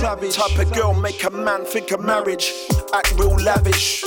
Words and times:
Savage. 0.00 0.34
Type 0.34 0.58
of 0.58 0.72
girl 0.72 0.94
make 0.94 1.22
a 1.24 1.30
man 1.30 1.64
think 1.64 1.90
of 1.92 2.00
marriage. 2.00 2.52
Act 2.94 3.12
real 3.18 3.36
lavish. 3.36 4.02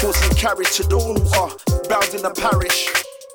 Horse 0.00 0.20
and 0.26 0.36
carriage 0.36 0.72
to 0.76 0.82
the 0.82 0.96
altar. 0.96 1.48
Bows 1.88 2.14
in 2.14 2.22
the 2.22 2.30
parish. 2.30 2.88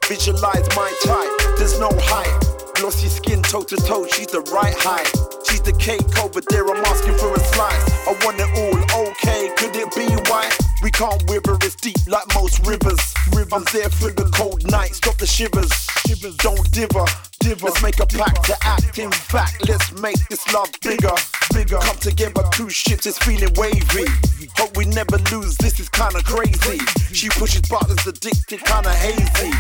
Visualize 0.08 0.68
my 0.76 0.90
type. 1.04 1.58
There's 1.58 1.80
no 1.80 1.90
height. 1.94 2.34
Glossy 2.76 3.08
skin 3.08 3.44
toe 3.44 3.64
to 3.64 3.76
toe. 3.78 4.08
She's 4.08 4.28
the 4.28 4.42
right 4.52 4.76
height. 4.78 5.08
She's 5.48 5.62
the 5.62 5.74
cake 5.74 6.18
over 6.20 6.42
there. 6.50 6.68
I'm 6.68 6.84
asking 6.86 7.18
for 7.18 7.34
a 7.34 7.40
slice. 7.40 8.08
I 8.08 8.12
want 8.26 8.38
it 8.40 8.50
all. 8.58 9.10
Okay, 9.10 9.52
could 9.58 9.76
it 9.76 9.94
be 9.96 10.10
white? 10.30 10.63
We 10.84 10.92
can't 10.92 11.24
wither. 11.30 11.56
It's 11.62 11.76
deep 11.76 11.96
like 12.08 12.28
most 12.36 12.68
rivers. 12.68 13.00
I'm 13.54 13.64
there 13.72 13.90
for 13.90 14.12
the 14.12 14.30
cold 14.36 14.70
nights. 14.70 14.98
Stop 14.98 15.18
the 15.18 15.26
shivers. 15.26 15.72
Don't 16.38 16.70
diver. 16.72 17.06
Let's 17.62 17.82
make 17.82 18.00
a 18.00 18.06
pact 18.06 18.46
to 18.46 18.58
act. 18.62 19.00
In 19.00 19.12
fact, 19.12 19.68
let's 19.68 19.92
make 20.02 20.18
this 20.30 20.46
love 20.54 20.70
bigger. 20.82 21.12
Bigger. 21.54 21.78
Come 21.78 21.98
together, 21.98 22.44
two 22.52 22.70
ships 22.70 23.06
is 23.06 23.18
feeling 23.18 23.54
wavy. 23.56 24.06
Hope 24.58 24.76
we 24.76 24.86
never 24.86 25.18
lose. 25.32 25.56
This 25.58 25.80
is 25.80 25.90
kinda 25.90 26.22
crazy. 26.24 26.80
She 27.14 27.30
pushes 27.30 27.62
buttons, 27.62 28.06
addicted, 28.06 28.64
kinda 28.66 28.94
hazy. 28.94 29.54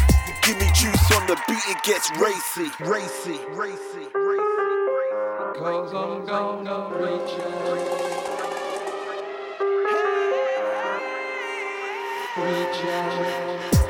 Give 0.44 0.58
me 0.60 0.68
juice 0.74 1.12
on 1.15 1.27
the 1.27 1.38
beat, 1.48 1.63
it 1.70 1.84
gets 1.84 2.10
racy, 2.18 2.72
racy, 2.80 3.39
racy, 3.51 4.08
racy. 4.13 4.63
Cause 5.60 5.94
I'm 5.94 6.25
gonna 6.25 6.98
reach 6.98 7.39
out. 7.39 8.12
Reach 12.36 12.84
out. 12.86 13.83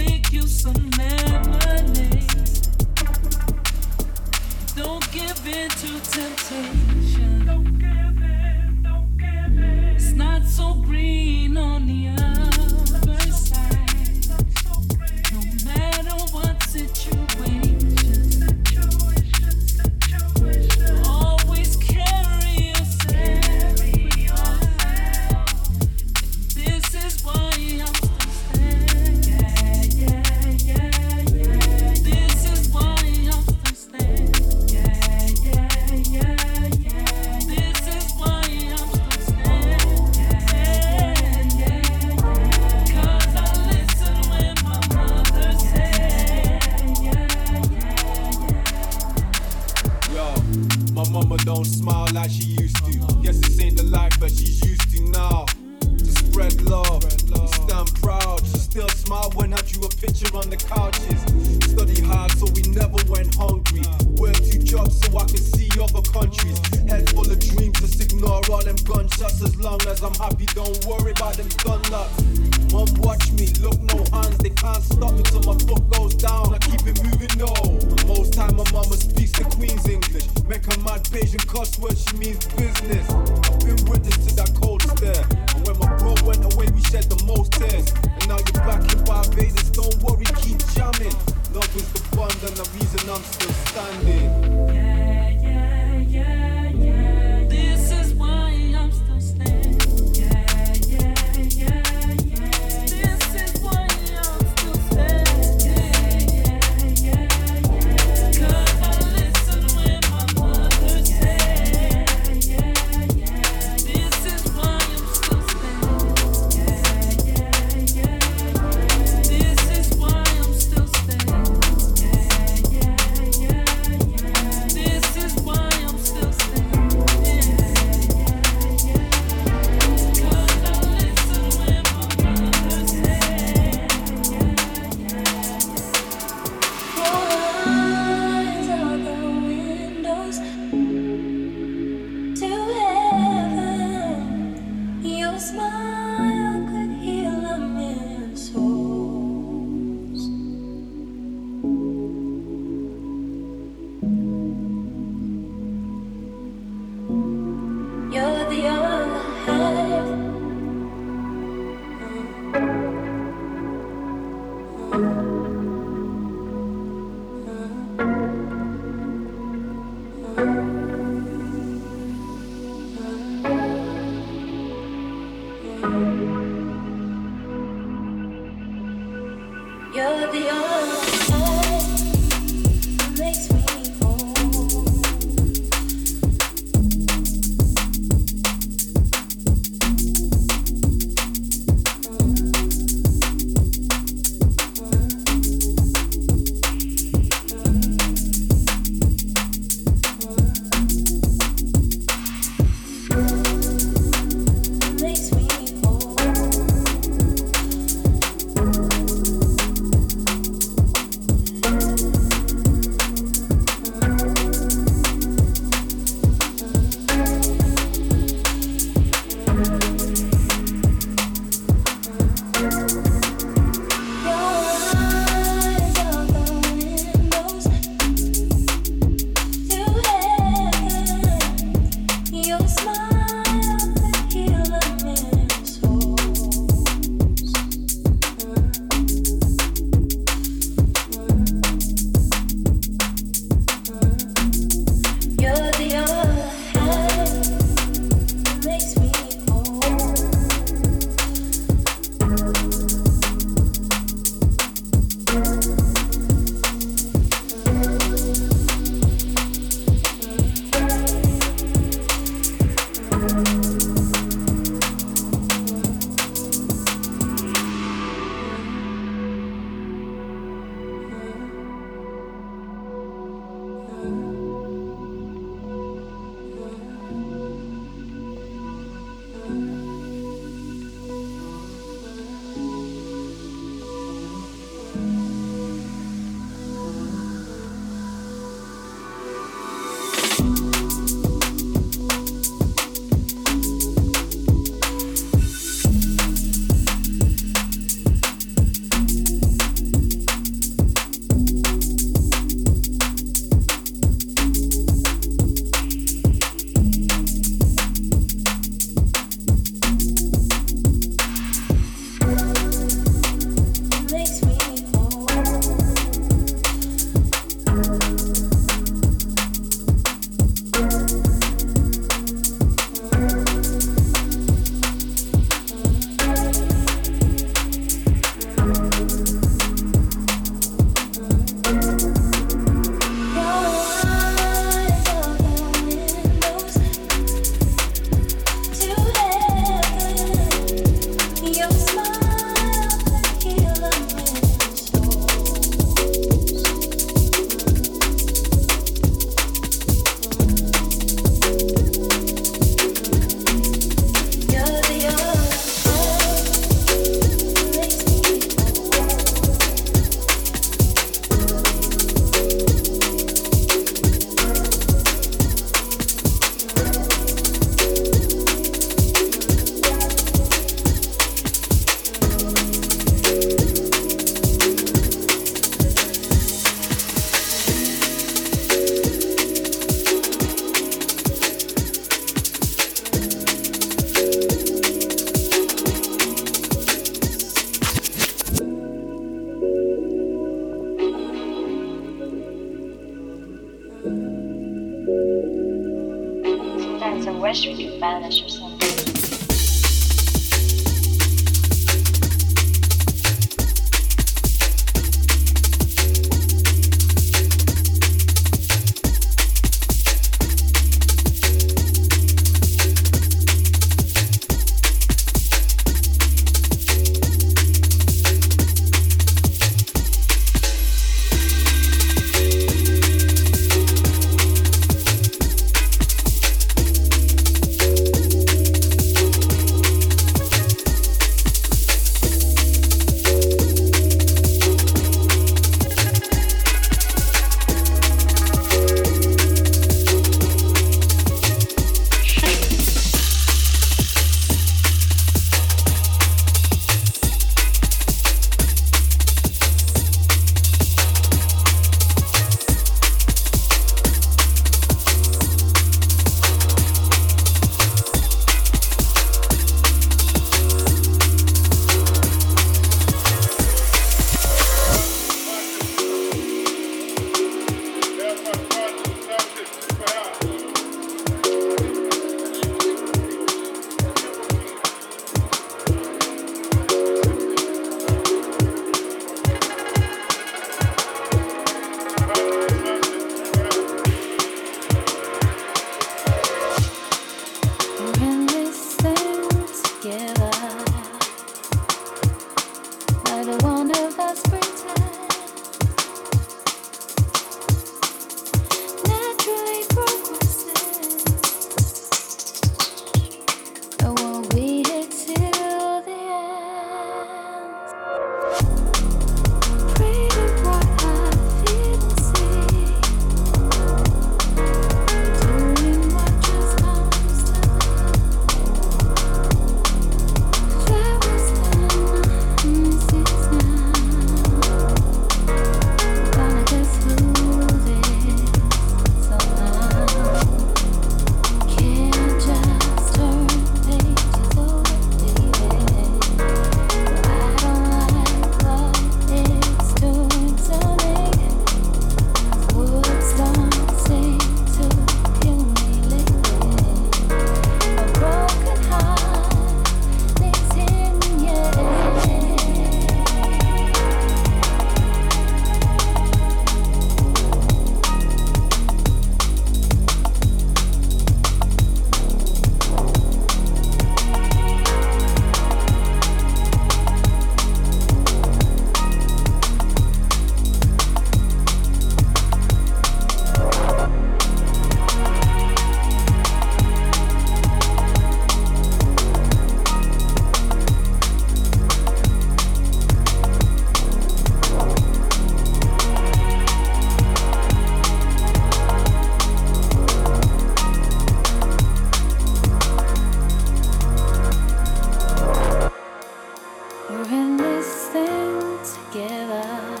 Woodstock, 599.14 600.00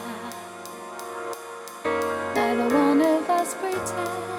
us 3.30 3.54
to 3.54 4.33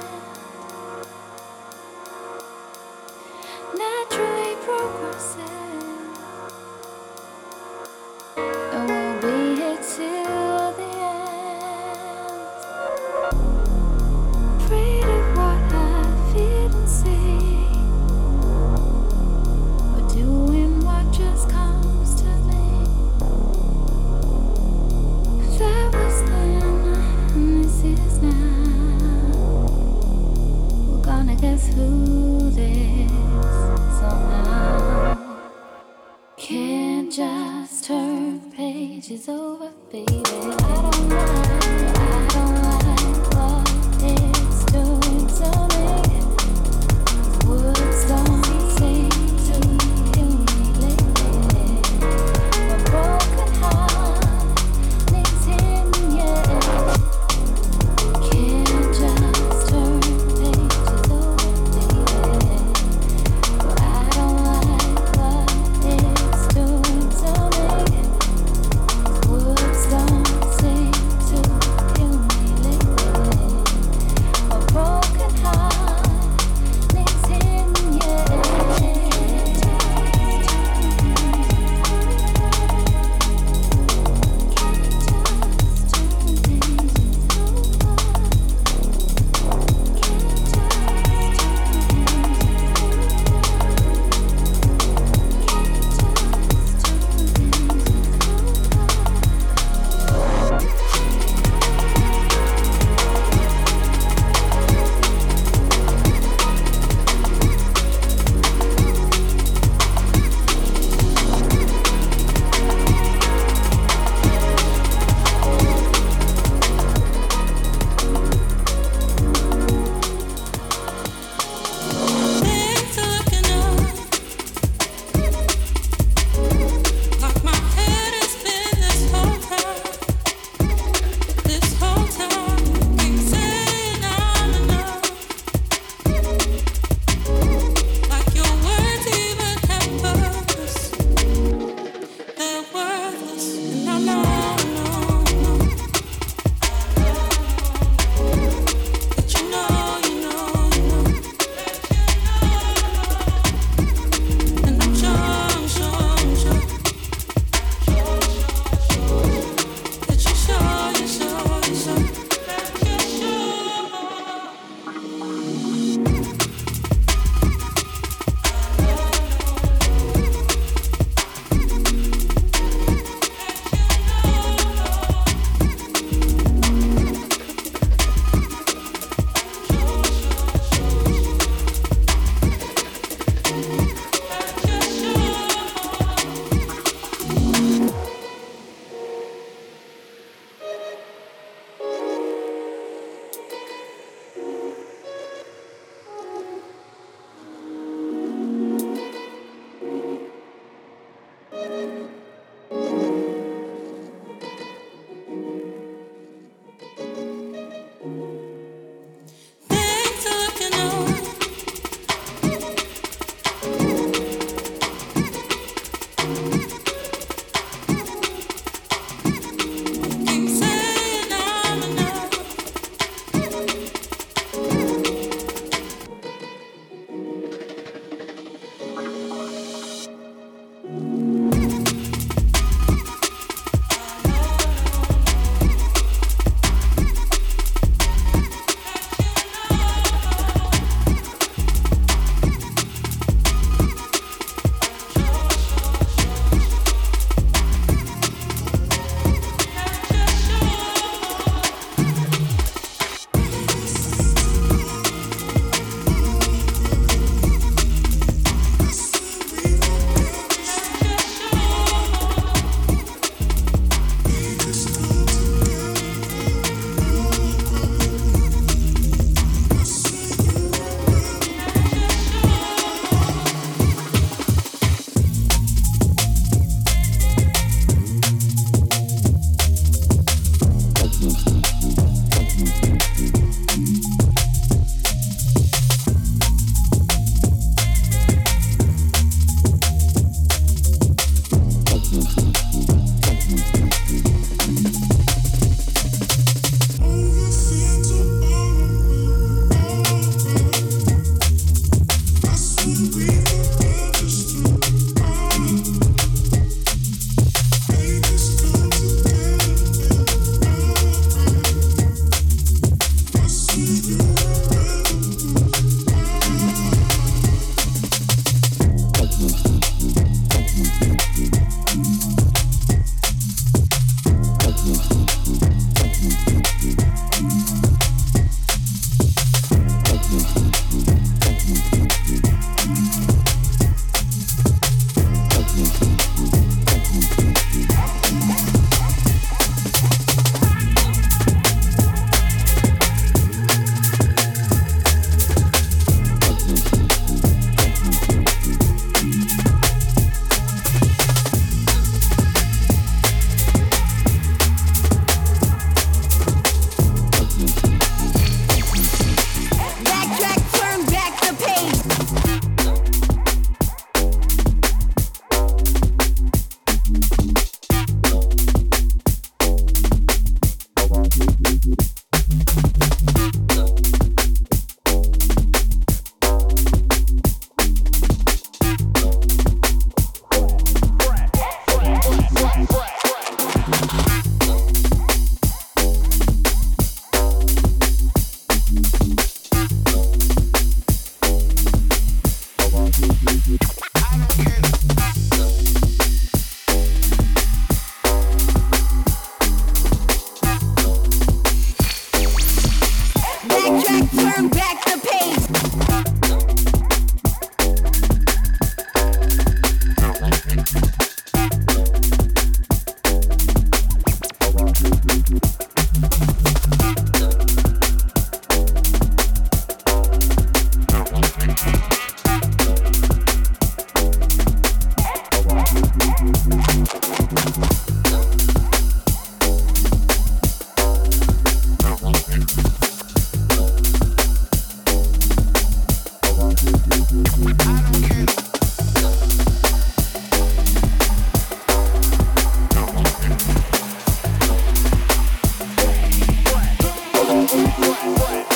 What? 447.55 447.71
What? 447.71 448.74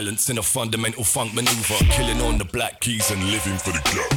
Violence 0.00 0.30
in 0.30 0.38
a 0.38 0.42
fundamental 0.42 1.04
funk 1.04 1.34
maneuver. 1.34 1.76
Killing 1.92 2.22
on 2.22 2.38
the 2.38 2.44
black 2.44 2.80
keys 2.80 3.10
and 3.10 3.22
living 3.24 3.58
for 3.58 3.68
the 3.68 3.82
gap. 3.92 4.08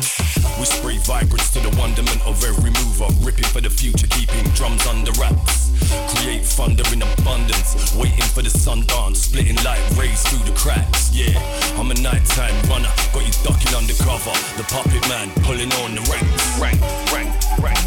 We 0.57 0.63
spray 0.63 0.97
vibrance 1.03 1.51
to 1.51 1.59
the 1.59 1.75
wonderment 1.77 2.23
of 2.25 2.41
every 2.41 2.71
mover. 2.71 3.11
Ripping 3.19 3.51
for 3.51 3.59
the 3.59 3.69
future, 3.69 4.07
keeping 4.07 4.47
drums 4.55 4.87
under 4.87 5.11
wraps. 5.19 5.75
Create 6.15 6.45
thunder 6.45 6.87
in 6.93 7.01
abundance. 7.01 7.75
Waiting 7.99 8.29
for 8.31 8.41
the 8.41 8.49
sun 8.49 8.87
dance. 8.87 9.27
Splitting 9.27 9.59
light 9.67 9.83
rays 9.99 10.23
through 10.23 10.47
the 10.47 10.55
cracks. 10.55 11.11
Yeah, 11.11 11.35
I'm 11.75 11.91
a 11.91 11.95
nighttime 11.99 12.55
runner. 12.71 12.91
Got 13.11 13.27
you 13.27 13.35
ducking 13.43 13.75
undercover. 13.75 14.31
The 14.55 14.63
puppet 14.71 15.03
man 15.11 15.35
pulling 15.43 15.71
on 15.83 15.99
the. 15.99 16.03
Rank, 16.07 16.27
rank, 16.63 16.79
rank, 17.11 17.27
rank, 17.59 17.75
rank, 17.75 17.82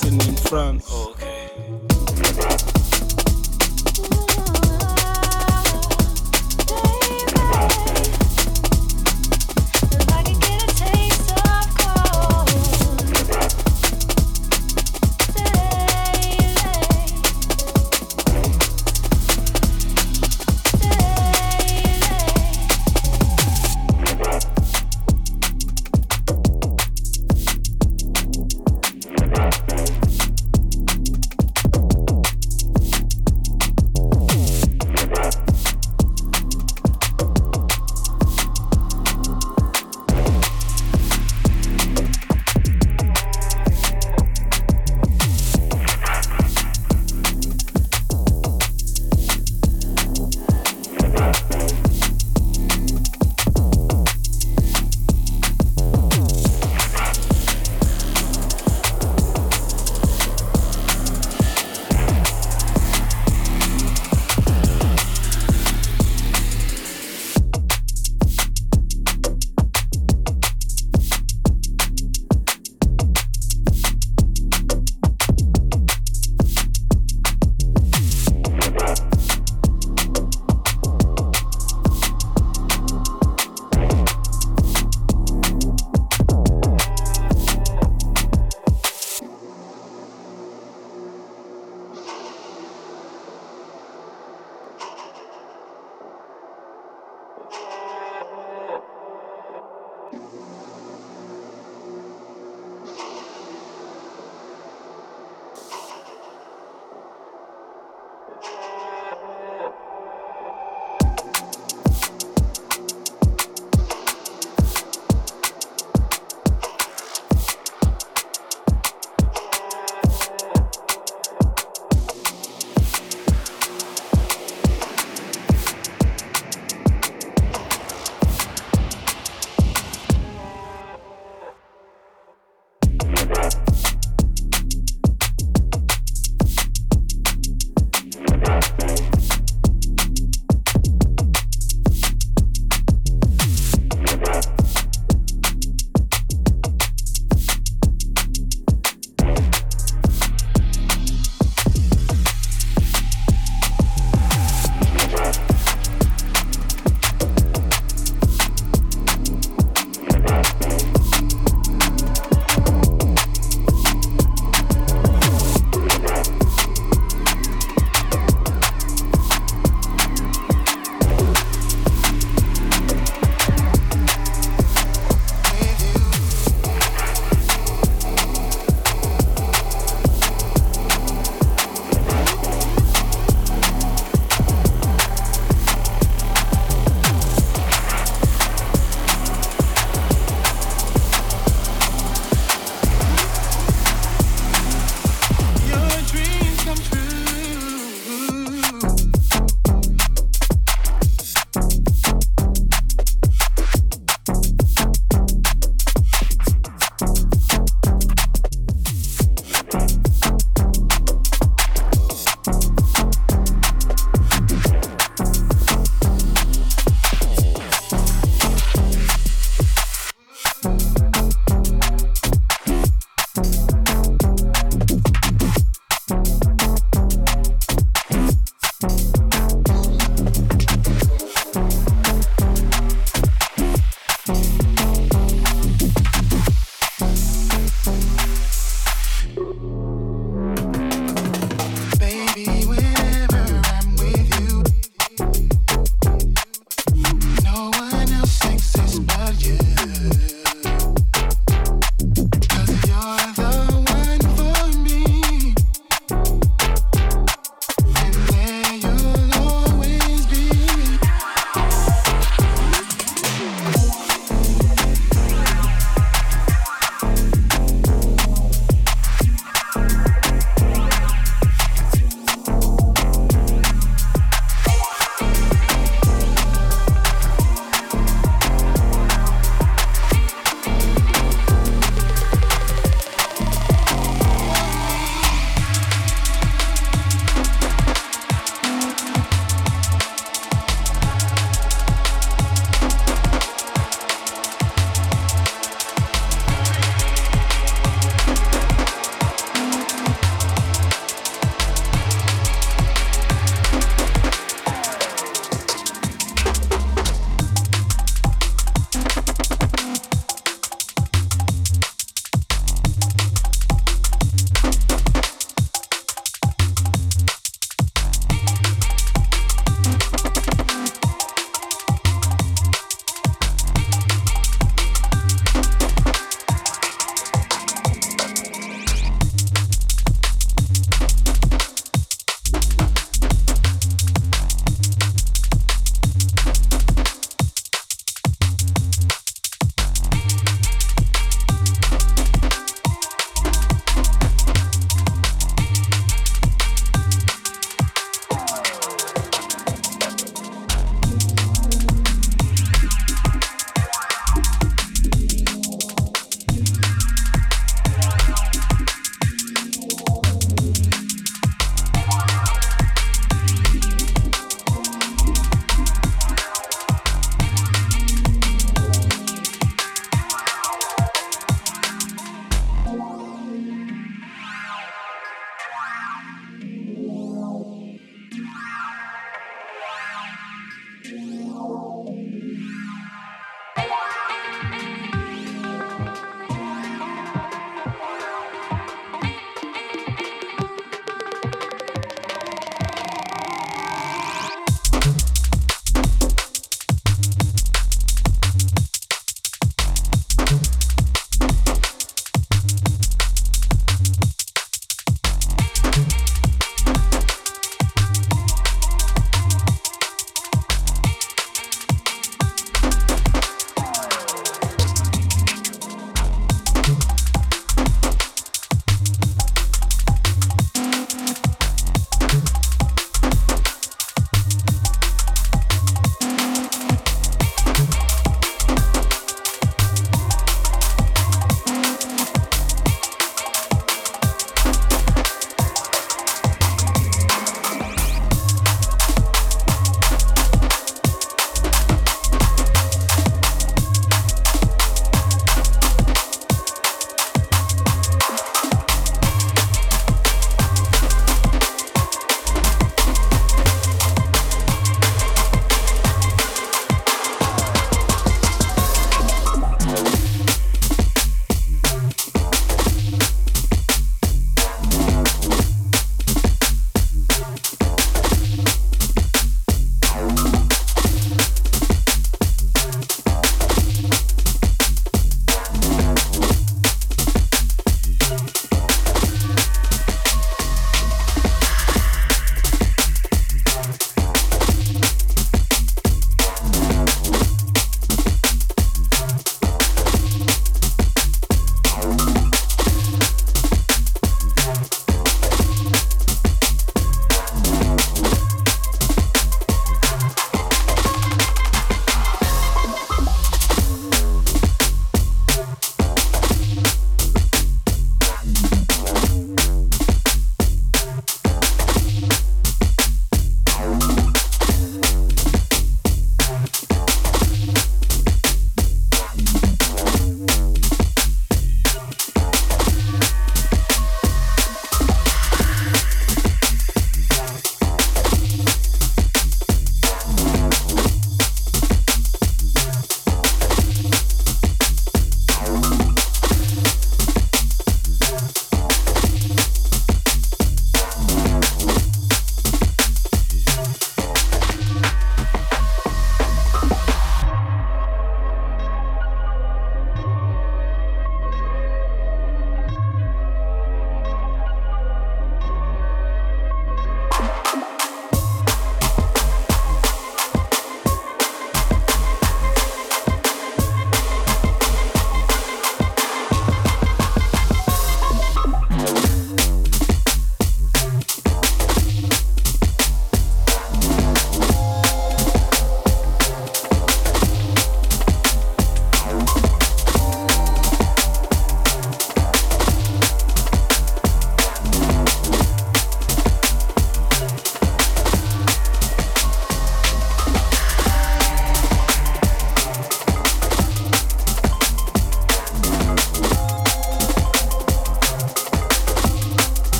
Kissing 0.00 0.28
in 0.28 0.36
France. 0.36 0.90
Okay. 0.90 1.29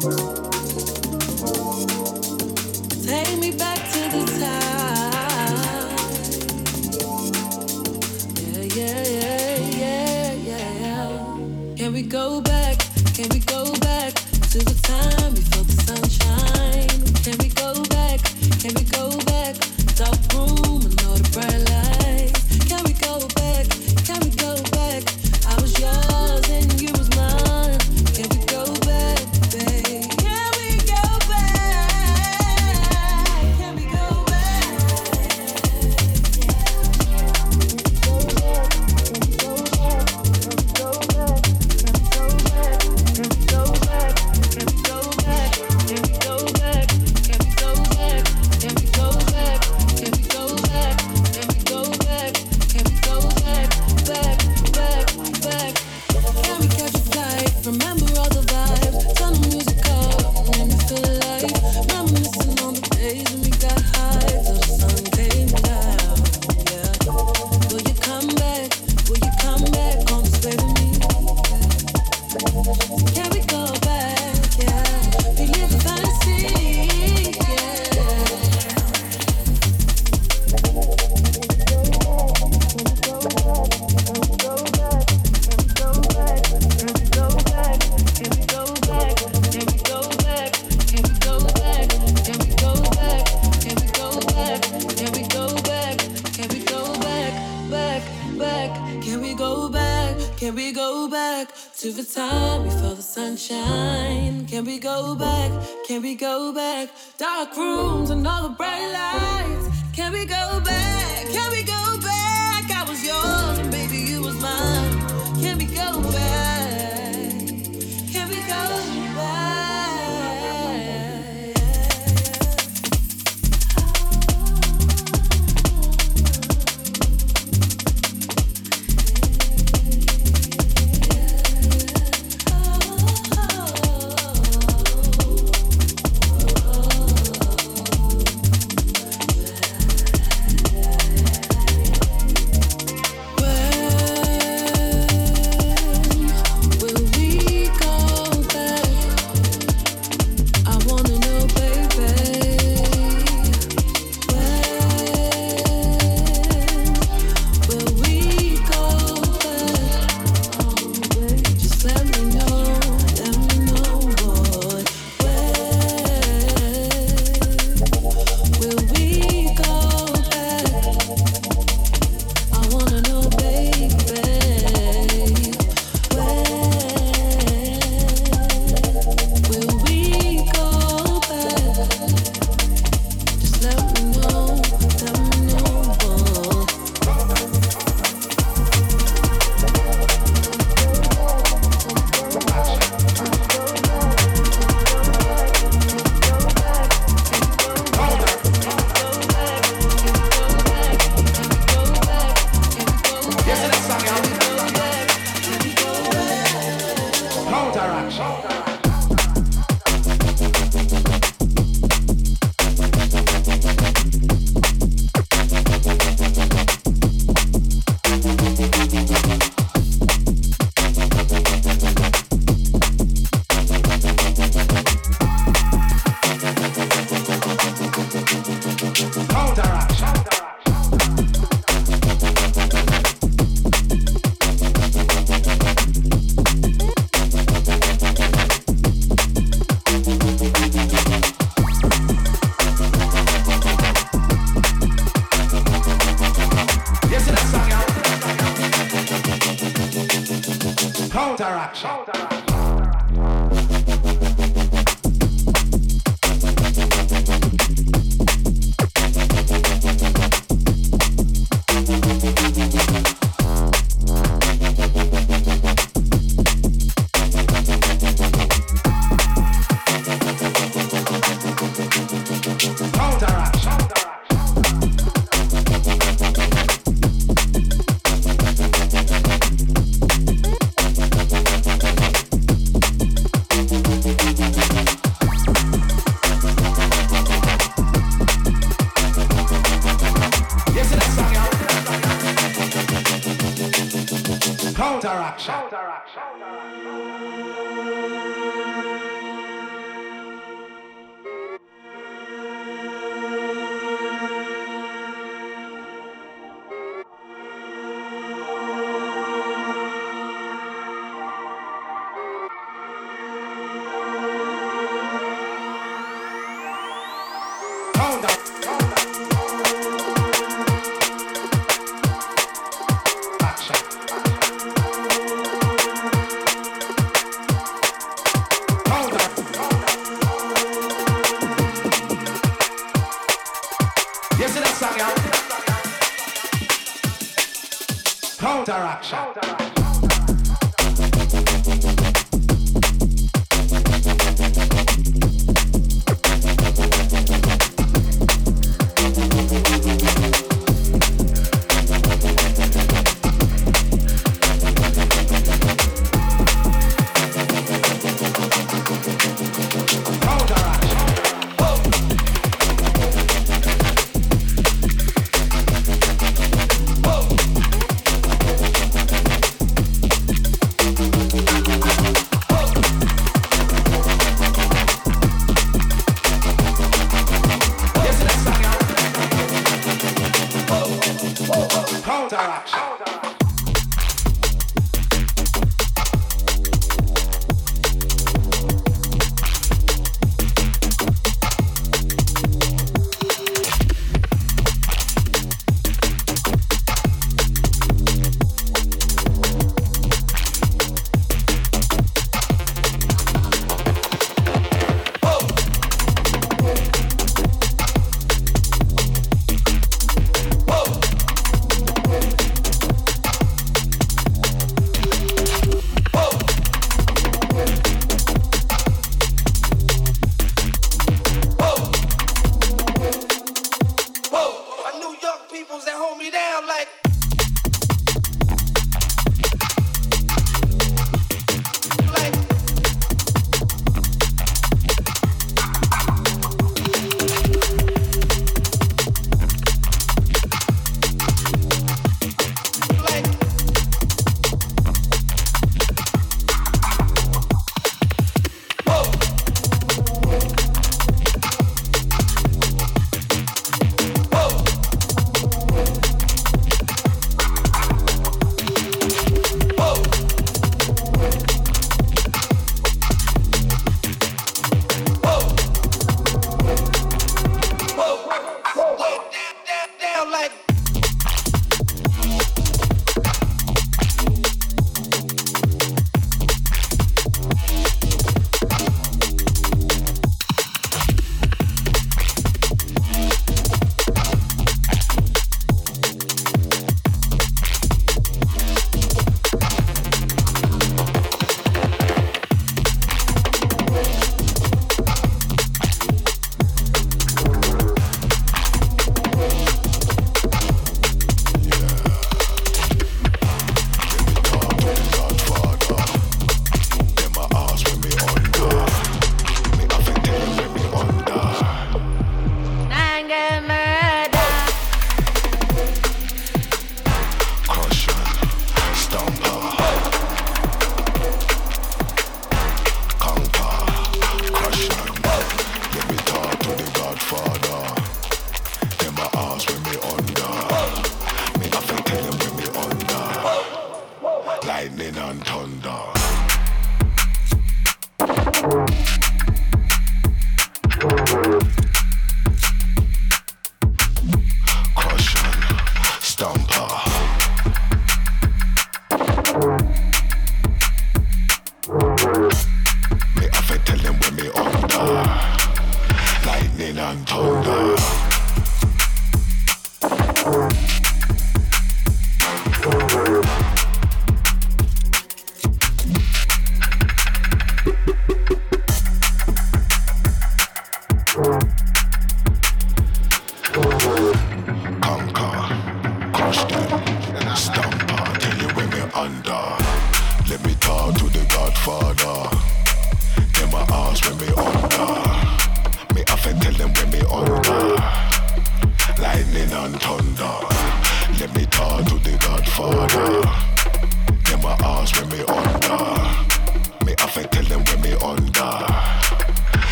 Take 0.00 0.37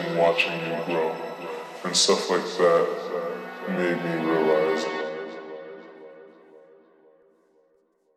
amazing 0.00 0.18
watching 0.18 0.52
you 0.60 0.84
grow 0.86 1.16
and 1.84 1.96
stuff 1.96 2.30
like 2.30 2.44
that 2.58 2.79